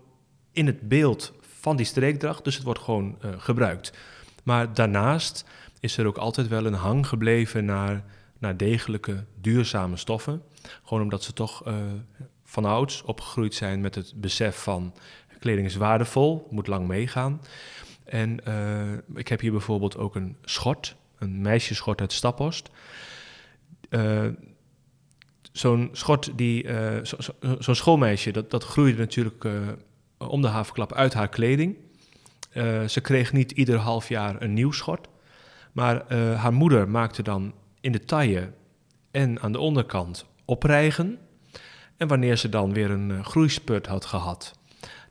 [0.53, 3.93] in het beeld van die streekdracht, dus het wordt gewoon uh, gebruikt.
[4.43, 5.45] Maar daarnaast
[5.81, 8.05] is er ook altijd wel een hang gebleven naar,
[8.39, 10.43] naar degelijke, duurzame stoffen.
[10.85, 11.75] Gewoon omdat ze toch uh,
[12.45, 14.95] van ouds opgegroeid zijn met het besef van
[15.39, 17.41] kleding is waardevol, moet lang meegaan.
[18.05, 18.41] En
[19.15, 22.71] ik heb hier bijvoorbeeld ook een schort, een meisjeschort uit Staphorst
[25.59, 26.67] zo'n schort, die,
[27.03, 29.53] zo'n zo, schoolmeisje, dat, dat groeide natuurlijk uh,
[30.19, 31.77] om de havenklap uit haar kleding.
[32.55, 35.09] Uh, ze kreeg niet ieder half jaar een nieuw schort.
[35.73, 38.53] Maar haar moeder maakte dan in de taille
[39.11, 41.19] en aan de onderkant oprijgen.
[41.97, 44.59] En wanneer ze dan weer een groeispurt had gehad,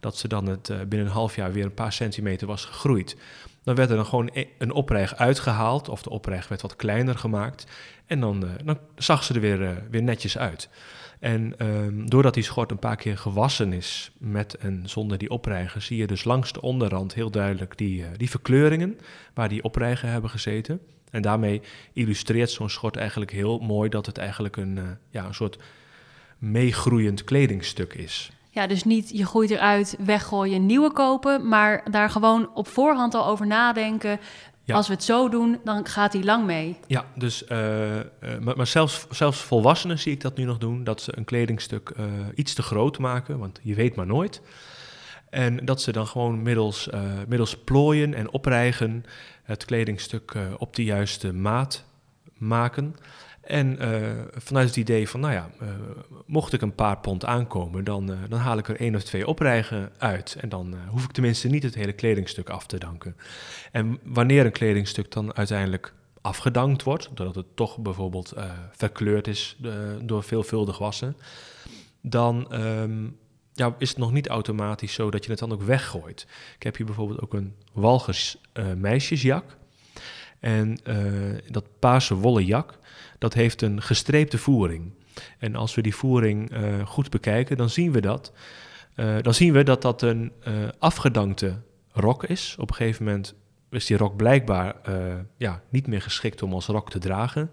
[0.05, 3.17] dat ze dan het binnen een half jaar weer een paar centimeter was gegroeid,
[3.63, 7.17] dan werd er dan gewoon e-, een oprijg uitgehaald, of de oprijg werd wat kleiner
[7.17, 7.65] gemaakt.
[8.05, 10.69] En dan, uh, dan zag ze er weer, uh, weer netjes uit.
[11.19, 15.81] En um, doordat die schort een paar keer gewassen is met en zonder die oprijgen,
[15.81, 18.99] zie je dus langs de onderrand heel duidelijk die, die verkleuringen
[19.33, 20.79] waar die oprijgen hebben gezeten.
[21.11, 21.61] En daarmee
[21.93, 25.57] illustreert zo'n schort eigenlijk heel mooi dat het eigenlijk een, ja, een soort
[26.37, 28.31] meegroeiend kledingstuk is.
[28.55, 33.25] Ja, dus niet je groeit eruit, weggooien, nieuwe kopen, maar daar gewoon op voorhand al
[33.25, 34.19] over nadenken.
[34.67, 36.77] Als we het zo doen, dan gaat hij lang mee.
[36.87, 38.03] Ja, dus, uh, uh,
[38.41, 41.93] maar, maar, zelfs, zelfs volwassenen zie ik dat nu nog doen, dat ze een kledingstuk
[41.99, 44.41] uh, iets te groot maken, want je weet maar nooit.
[45.29, 46.89] En dat ze dan gewoon middels,
[47.27, 49.05] middels plooien en oprijgen
[49.43, 51.83] het kledingstuk op de juiste maat
[52.37, 52.95] maken.
[53.45, 55.69] En uh, vanuit het idee van, nou ja, uh,
[56.25, 59.27] mocht ik een paar pond aankomen, dan, uh, dan haal ik er één of twee
[59.27, 60.37] oprijgen uit.
[60.39, 63.15] En dan hoef ik tenminste niet het hele kledingstuk af te danken.
[63.71, 68.33] En wanneer een kledingstuk dan uiteindelijk afgedankt wordt, doordat het toch bijvoorbeeld
[68.71, 69.57] verkleurd is
[70.01, 71.17] door veelvuldig wassen,
[72.01, 73.17] dan um,
[73.53, 76.27] ja, is het nog niet automatisch zo dat je het dan ook weggooit.
[76.55, 78.37] Ik heb hier bijvoorbeeld ook een walgers
[78.77, 79.57] meisjesjak.
[80.39, 80.77] En
[81.49, 82.79] dat paarse wollen jak,
[83.17, 84.91] dat heeft een gestreepte voering.
[85.37, 88.33] En als we die voering uh, goed bekijken, dan zien we dat.
[88.95, 90.31] Uh, dan zien we dat dat een
[90.79, 92.55] afgedankte rok is.
[92.59, 93.35] Op een gegeven moment
[93.69, 94.75] is die rok blijkbaar
[95.37, 97.49] ja, niet meer geschikt om als rok te dragen.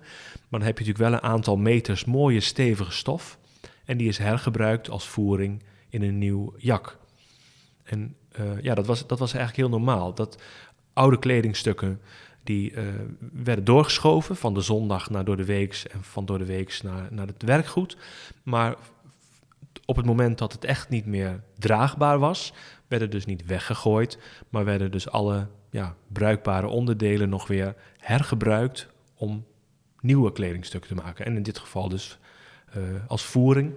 [0.49, 3.39] Maar dan heb je natuurlijk wel een aantal meters mooie stevige stof.
[3.85, 6.99] En die is hergebruikt als voering in een nieuw jak.
[7.85, 8.17] En
[8.61, 10.15] ja, dat was, dat was eigenlijk heel normaal.
[10.15, 10.43] Dat
[10.93, 12.01] oude kledingstukken
[12.45, 12.83] die uh,
[13.33, 17.09] werden doorgeschoven van de zondag naar door de weeks en van door de weeks naar,
[17.11, 17.97] naar het werkgoed.
[18.43, 18.77] Maar
[19.85, 22.53] op het moment dat het echt niet meer draagbaar was,
[22.89, 29.45] werden dus niet weggegooid, maar werden dus alle ja, bruikbare onderdelen nog weer hergebruikt om
[30.01, 31.27] nieuwe kledingstukken te maken.
[31.27, 32.19] En in dit geval dus
[32.77, 33.73] uh, als voering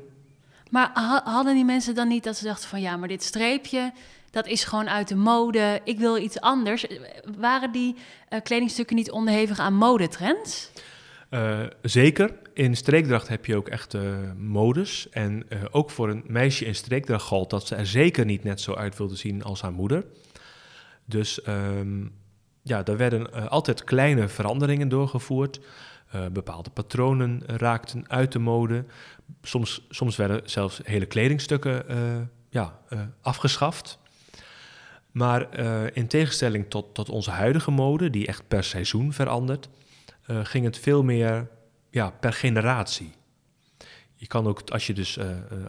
[0.69, 0.91] Maar
[1.23, 3.93] hadden die mensen dan niet dat ze dachten van ja, maar dit streepje,
[4.36, 5.82] dat is gewoon uit de mode.
[5.84, 6.86] Ik wil iets anders.
[7.38, 7.95] Waren die
[8.30, 10.71] uh, kledingstukken niet onderhevig aan modetrends?
[11.30, 12.34] Uh, zeker.
[12.54, 13.98] In streekdracht heb je ook echt
[14.38, 15.10] modes.
[15.10, 18.98] En ook voor een meisje in streekdracht dat ze er zeker niet net zo uit
[18.98, 20.06] wilde zien als haar moeder.
[21.06, 22.13] Dus um,
[22.62, 25.60] ja, daar werden altijd kleine veranderingen doorgevoerd.
[26.32, 28.86] Bepaalde patronen raakten uit de mode.
[29.41, 31.86] Soms, soms werden zelfs hele kledingstukken
[32.50, 32.80] ja,
[33.21, 34.00] afgeschaft.
[35.15, 35.60] Maar
[35.93, 39.69] in tegenstelling tot, tot onze huidige mode, die echt per seizoen verandert,
[40.28, 41.47] ging het veel meer
[41.89, 43.12] ja, per generatie.
[44.15, 45.19] Je kan ook, als je dus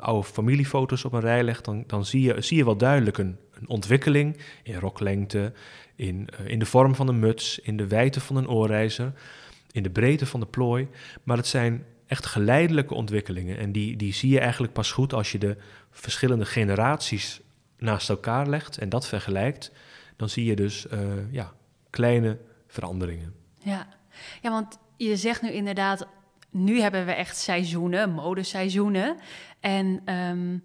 [0.00, 3.36] oude familiefoto's op een rij legt, dan, dan zie, je, zie je wel duidelijk een,
[3.52, 5.52] een ontwikkeling in roklengte,
[5.94, 9.12] in, in de vorm van een muts, in de wijdte van een oorreizer
[9.76, 10.88] in de breedte van de plooi.
[11.22, 13.58] Maar het zijn echt geleidelijke ontwikkelingen.
[13.58, 15.56] En die, die zie je eigenlijk pas goed als je de
[15.90, 17.40] verschillende generaties
[17.86, 19.70] naast elkaar legt en dat vergelijkt.
[20.16, 21.52] Dan zie je dus uh, ja,
[21.90, 23.34] kleine veranderingen.
[23.58, 23.86] Ja.
[24.42, 26.06] ja, want je zegt nu inderdaad,
[26.50, 29.16] nu hebben we echt seizoenen, modeseizoenen.
[29.60, 30.64] En um,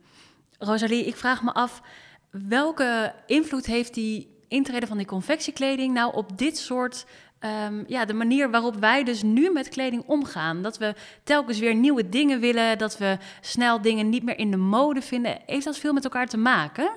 [0.57, 1.81] Rosalie, ik vraag me af,
[2.29, 7.05] welke invloed heeft die intrede van die confectiekleding nou op dit soort
[7.39, 10.61] um, ja, de manier waarop wij dus nu met kleding omgaan.
[10.61, 14.57] Dat we telkens weer nieuwe dingen willen, dat we snel dingen niet meer in de
[14.57, 15.39] mode vinden.
[15.45, 16.91] Heeft dat veel met elkaar te maken?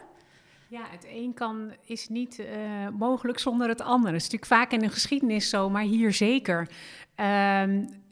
[0.69, 2.47] Ja, het een kan, is niet uh,
[2.99, 4.13] mogelijk zonder het andere.
[4.13, 6.69] Het is natuurlijk vaak in de geschiedenis zo, maar hier zeker.
[7.17, 8.03] Um,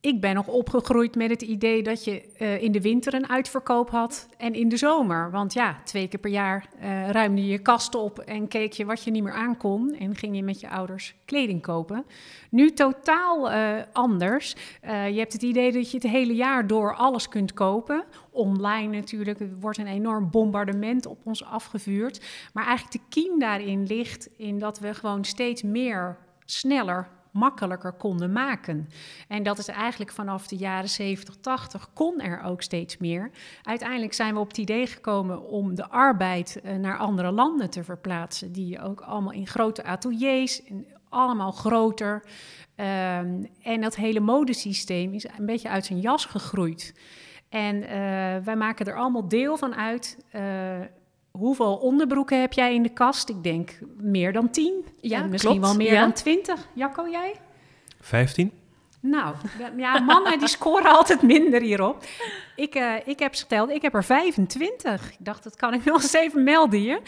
[0.00, 3.90] ik ben nog opgegroeid met het idee dat je uh, in de winter een uitverkoop
[3.90, 5.30] had en in de zomer.
[5.30, 8.84] Want ja, twee keer per jaar uh, ruimde je je kast op en keek je
[8.84, 9.94] wat je niet meer aankon.
[9.94, 12.04] En ging je met je ouders kleding kopen.
[12.50, 14.54] Nu totaal uh, anders.
[14.82, 18.04] je hebt het idee dat je het hele jaar door alles kunt kopen.
[18.30, 19.40] Online natuurlijk.
[19.40, 22.24] Er wordt een enorm bombardement op ons afgevuurd.
[22.52, 28.32] Maar eigenlijk de kiem daarin ligt in dat we gewoon steeds meer sneller makkelijker konden
[28.32, 28.88] maken.
[29.28, 33.30] En dat is eigenlijk vanaf de jaren 70, 80 kon er ook steeds meer.
[33.62, 37.84] Uiteindelijk zijn we op het idee gekomen om de arbeid eh, naar andere landen te
[37.84, 40.62] verplaatsen, die ook allemaal in grote ateliers,
[41.08, 42.24] allemaal groter.
[42.74, 46.94] Ehm, en dat hele modesysteem is een beetje uit zijn jas gegroeid.
[47.48, 47.88] En uh,
[48.44, 50.18] wij maken er allemaal deel van uit.
[50.34, 50.80] Uh,
[51.38, 53.28] hoeveel onderbroeken heb jij in de kast?
[53.28, 54.84] Ik denk meer dan tien.
[55.00, 56.68] Ja, misschien wel meer dan twintig.
[56.72, 57.34] Jacco, jij?
[58.00, 58.52] Vijftien.
[59.00, 59.34] Nou,
[59.76, 62.04] ja, mannen die scoren altijd minder hierop.
[62.56, 65.10] Ik, uh, ik heb geteld, ik heb er 25.
[65.10, 67.00] Ik dacht, dat kan ik nog eens even melden hier.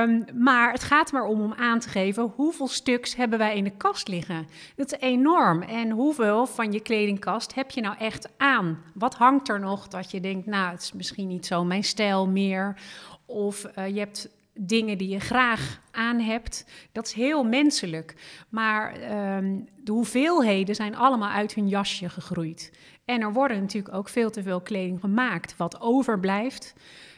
[0.00, 3.64] Um, maar het gaat maar om om aan te geven hoeveel stuks hebben wij in
[3.64, 4.46] de kast liggen.
[4.76, 5.62] Dat is enorm.
[5.62, 8.82] En hoeveel van je kledingkast heb je nou echt aan?
[8.94, 12.28] Wat hangt er nog dat je denkt, nou, het is misschien niet zo mijn stijl
[12.28, 12.76] meer.
[13.26, 16.66] Of uh, je hebt dingen die je graag aan hebt.
[16.92, 18.14] Dat is heel menselijk.
[18.48, 18.94] Maar
[19.36, 22.72] um, de hoeveelheden zijn allemaal uit hun jasje gegroeid.
[23.04, 25.56] En er worden natuurlijk ook veel te veel kleding gemaakt.
[25.56, 26.74] Wat overblijft.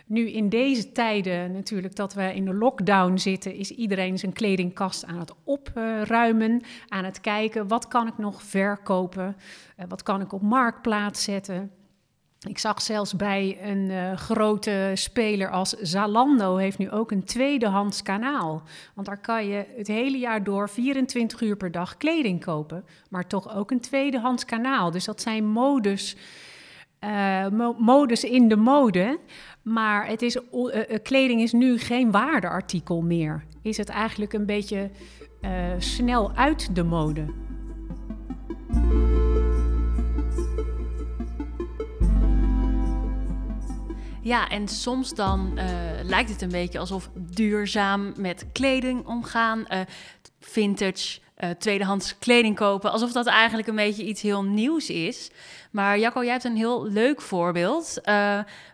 [0.07, 5.05] Nu in deze tijden natuurlijk dat we in de lockdown zitten, is iedereen zijn kledingkast
[5.05, 9.37] aan het opruimen, aan het kijken wat kan ik nog verkopen,
[9.79, 11.71] uh, wat kan ik op marktplaats zetten.
[12.41, 18.03] Ik zag zelfs bij een uh, grote speler als Zalando heeft nu ook een tweedehands
[18.03, 18.63] kanaal.
[18.95, 23.27] Want daar kan je het hele jaar door 24 uur per dag kleding kopen, maar
[23.27, 24.91] toch ook een tweedehands kanaal.
[24.91, 26.17] Dus dat zijn modus,
[27.01, 27.47] uh,
[27.79, 29.19] modus in de mode.
[29.63, 33.45] Maar het is, uh, kleding is nu geen waardeartikel meer.
[33.63, 34.91] Is het eigenlijk een beetje
[35.79, 37.25] snel uit de mode.
[44.27, 45.65] Ja, en soms dan uh,
[46.03, 49.81] lijkt het een beetje alsof duurzaam met kleding omgaan, uh,
[50.41, 55.31] vintage, uh, tweedehands kleding kopen, alsof dat eigenlijk een beetje iets heel nieuws is.
[55.71, 58.01] Maar Jacco, jij hebt een heel leuk voorbeeld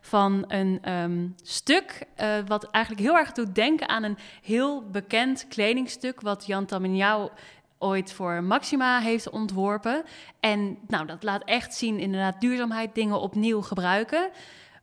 [0.01, 2.07] van een um, stuk
[2.47, 7.31] wat eigenlijk heel erg doet denken aan een heel bekend kledingstuk wat Jan Taminiau
[7.79, 10.05] ooit voor Maxima heeft ontworpen.
[10.41, 14.31] En nou, dat laat echt zien inderdaad duurzaamheid, dingen opnieuw gebruiken.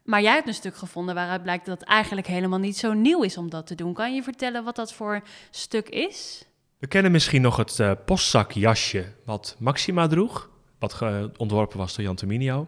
[0.10, 3.24] Maar jij hebt een stuk gevonden waaruit blijkt dat het eigenlijk helemaal niet zo nieuw
[3.24, 3.94] is om dat te doen.
[3.94, 6.46] Kan je vertellen wat dat voor stuk is?
[6.78, 10.50] We kennen misschien nog het uh, postzakjasje wat Maxima droeg,
[10.80, 11.02] wat
[11.38, 12.68] ontworpen was door Jan Terminio.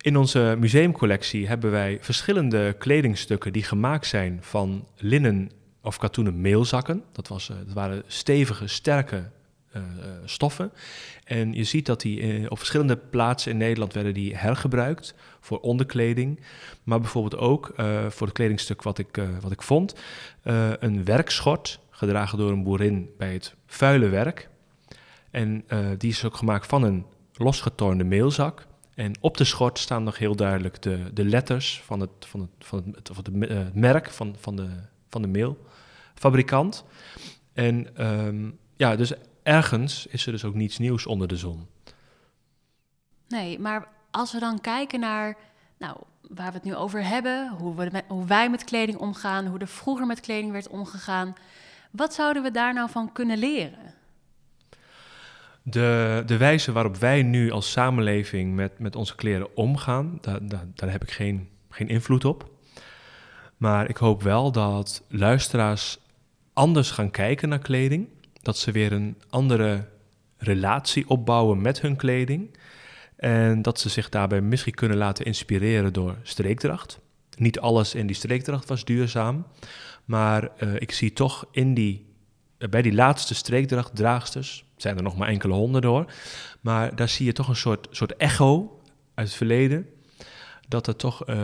[0.00, 5.50] In onze museumcollectie hebben wij verschillende kledingstukken die gemaakt zijn van linnen
[5.82, 7.04] of katoenen meelzakken.
[7.12, 9.30] Dat, was, uh, dat waren stevige, sterke
[10.24, 10.72] stoffen.
[11.24, 16.40] En je ziet dat die op verschillende plaatsen in Nederland werden die hergebruikt voor onderkleding.
[16.82, 17.72] Maar bijvoorbeeld ook
[18.08, 19.94] voor het kledingstuk wat ik, wat ik vond.
[20.78, 24.48] een werkschort, gedragen door een boerin bij het vuile werk.
[25.30, 25.64] En
[25.98, 27.04] die is ook gemaakt van een
[27.34, 28.66] losgetornde meelzak.
[28.94, 32.50] En op de schort staan nog heel duidelijk de, de letters van het, van het,
[32.58, 34.68] van het, van het, uh, merk van, van, de,
[35.08, 36.84] van de meelfabrikant.
[37.52, 39.12] En um, ja, dus
[39.42, 41.66] ergens is er dus ook niets nieuws onder de zon.
[43.28, 45.36] Nee, maar als we dan kijken naar
[45.78, 45.96] nou,
[46.28, 49.58] waar we het nu over hebben, hoe, we met, hoe wij met kleding omgaan, hoe
[49.58, 51.34] er vroeger met kleding werd omgegaan,
[51.90, 53.94] wat zouden we daar nou van kunnen leren?
[55.62, 60.66] De, de wijze waarop wij nu als samenleving met, met onze kleren omgaan, daar, daar,
[60.74, 62.50] daar heb ik geen, geen invloed op.
[63.56, 65.98] Maar ik hoop wel dat luisteraars
[66.52, 68.08] anders gaan kijken naar kleding.
[68.42, 69.88] Dat ze weer een andere
[70.36, 72.56] relatie opbouwen met hun kleding.
[73.16, 77.00] En dat ze zich daarbij misschien kunnen laten inspireren door streekdracht.
[77.36, 79.46] Niet alles in die streekdracht was duurzaam.
[80.04, 82.06] Maar uh, ik zie toch in die,
[82.58, 86.12] uh, bij die laatste streekdrachtdraagsters, zijn er nog maar enkele honderden hoor.
[86.60, 88.80] Maar daar zie je toch een soort, soort echo
[89.14, 89.86] uit het verleden.
[90.68, 91.36] Dat er toch uh,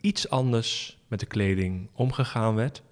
[0.00, 2.82] iets anders met de kleding omgegaan werd.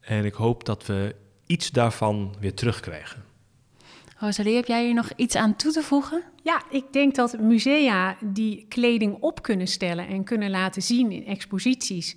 [0.00, 1.14] En ik hoop dat we
[1.46, 3.24] iets daarvan weer terugkrijgen.
[4.18, 6.22] Rosalie, heb jij hier nog iets aan toe te voegen?
[6.42, 11.26] Ja, ik denk dat musea die kleding op kunnen stellen en kunnen laten zien in
[11.26, 12.16] exposities,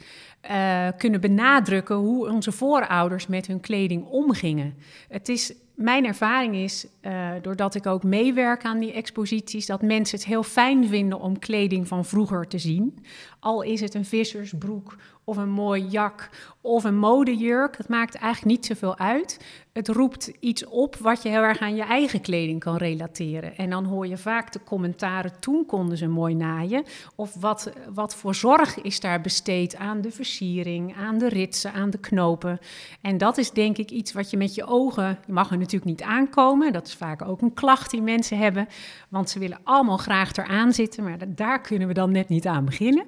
[0.52, 4.76] uh, kunnen benadrukken hoe onze voorouders met hun kleding omgingen.
[5.08, 10.18] Het is mijn ervaring is, uh, doordat ik ook meewerk aan die exposities, dat mensen
[10.18, 13.06] het heel fijn vinden om kleding van vroeger te zien.
[13.40, 16.30] Al is het een vissersbroek of een mooi jak
[16.68, 17.78] of een modejurk.
[17.78, 19.40] Het maakt eigenlijk niet zoveel uit.
[19.74, 23.58] Het roept iets op wat je heel erg aan je eigen kleding kan relateren.
[23.58, 26.84] En dan hoor je vaak de commentaren, toen konden ze mooi naaien.
[27.16, 31.90] Of wat, wat voor zorg is daar besteed aan de versiering, aan de ritsen, aan
[31.90, 32.60] de knopen.
[33.02, 35.92] En dat is denk ik iets wat je met je ogen, je mag er natuurlijk
[35.92, 36.74] niet aankomen.
[36.74, 38.68] Dat is vaak ook een klacht die mensen hebben.
[39.10, 42.66] Want ze willen allemaal graag eraan zitten, maar daar kunnen we dan net niet aan
[42.66, 43.06] beginnen.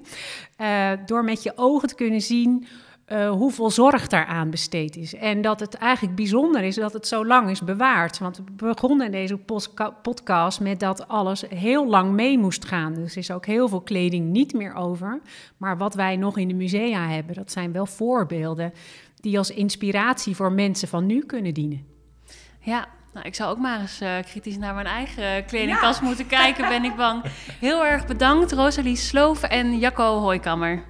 [0.61, 2.65] Uh, door met je ogen te kunnen zien
[3.11, 5.15] uh, hoeveel zorg daaraan besteed is.
[5.15, 8.17] En dat het eigenlijk bijzonder is dat het zo lang is bewaard.
[8.17, 9.37] Want we begonnen in deze
[10.01, 12.93] podcast met dat alles heel lang mee moest gaan.
[12.93, 15.21] Dus er is ook heel veel kleding niet meer over.
[15.57, 18.73] Maar wat wij nog in de musea hebben, dat zijn wel voorbeelden
[19.15, 21.85] die als inspiratie voor mensen van nu kunnen dienen.
[22.59, 26.05] Ja, nou, ik zou ook maar eens uh, kritisch naar mijn eigen kledingkast ja.
[26.05, 27.23] moeten kijken, ben ik bang.
[27.59, 30.83] Heel erg bedankt, Rosalie Sloof en Jacco Hooikammer.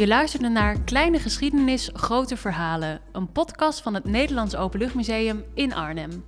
[0.00, 6.24] Je luisterde naar Kleine Geschiedenis, Grote Verhalen, een podcast van het Nederlands Openluchtmuseum in Arnhem.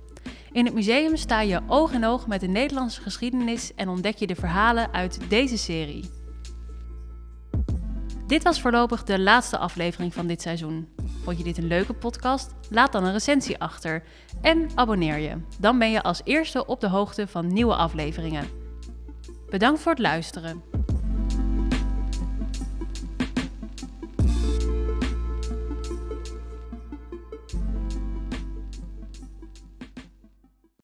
[0.51, 4.27] In het museum sta je oog in oog met de Nederlandse geschiedenis en ontdek je
[4.27, 6.09] de verhalen uit deze serie.
[8.27, 10.89] Dit was voorlopig de laatste aflevering van dit seizoen.
[11.23, 12.53] Vond je dit een leuke podcast?
[12.69, 14.03] Laat dan een recensie achter
[14.41, 15.37] en abonneer je.
[15.59, 18.47] Dan ben je als eerste op de hoogte van nieuwe afleveringen.
[19.49, 20.82] Bedankt voor het luisteren.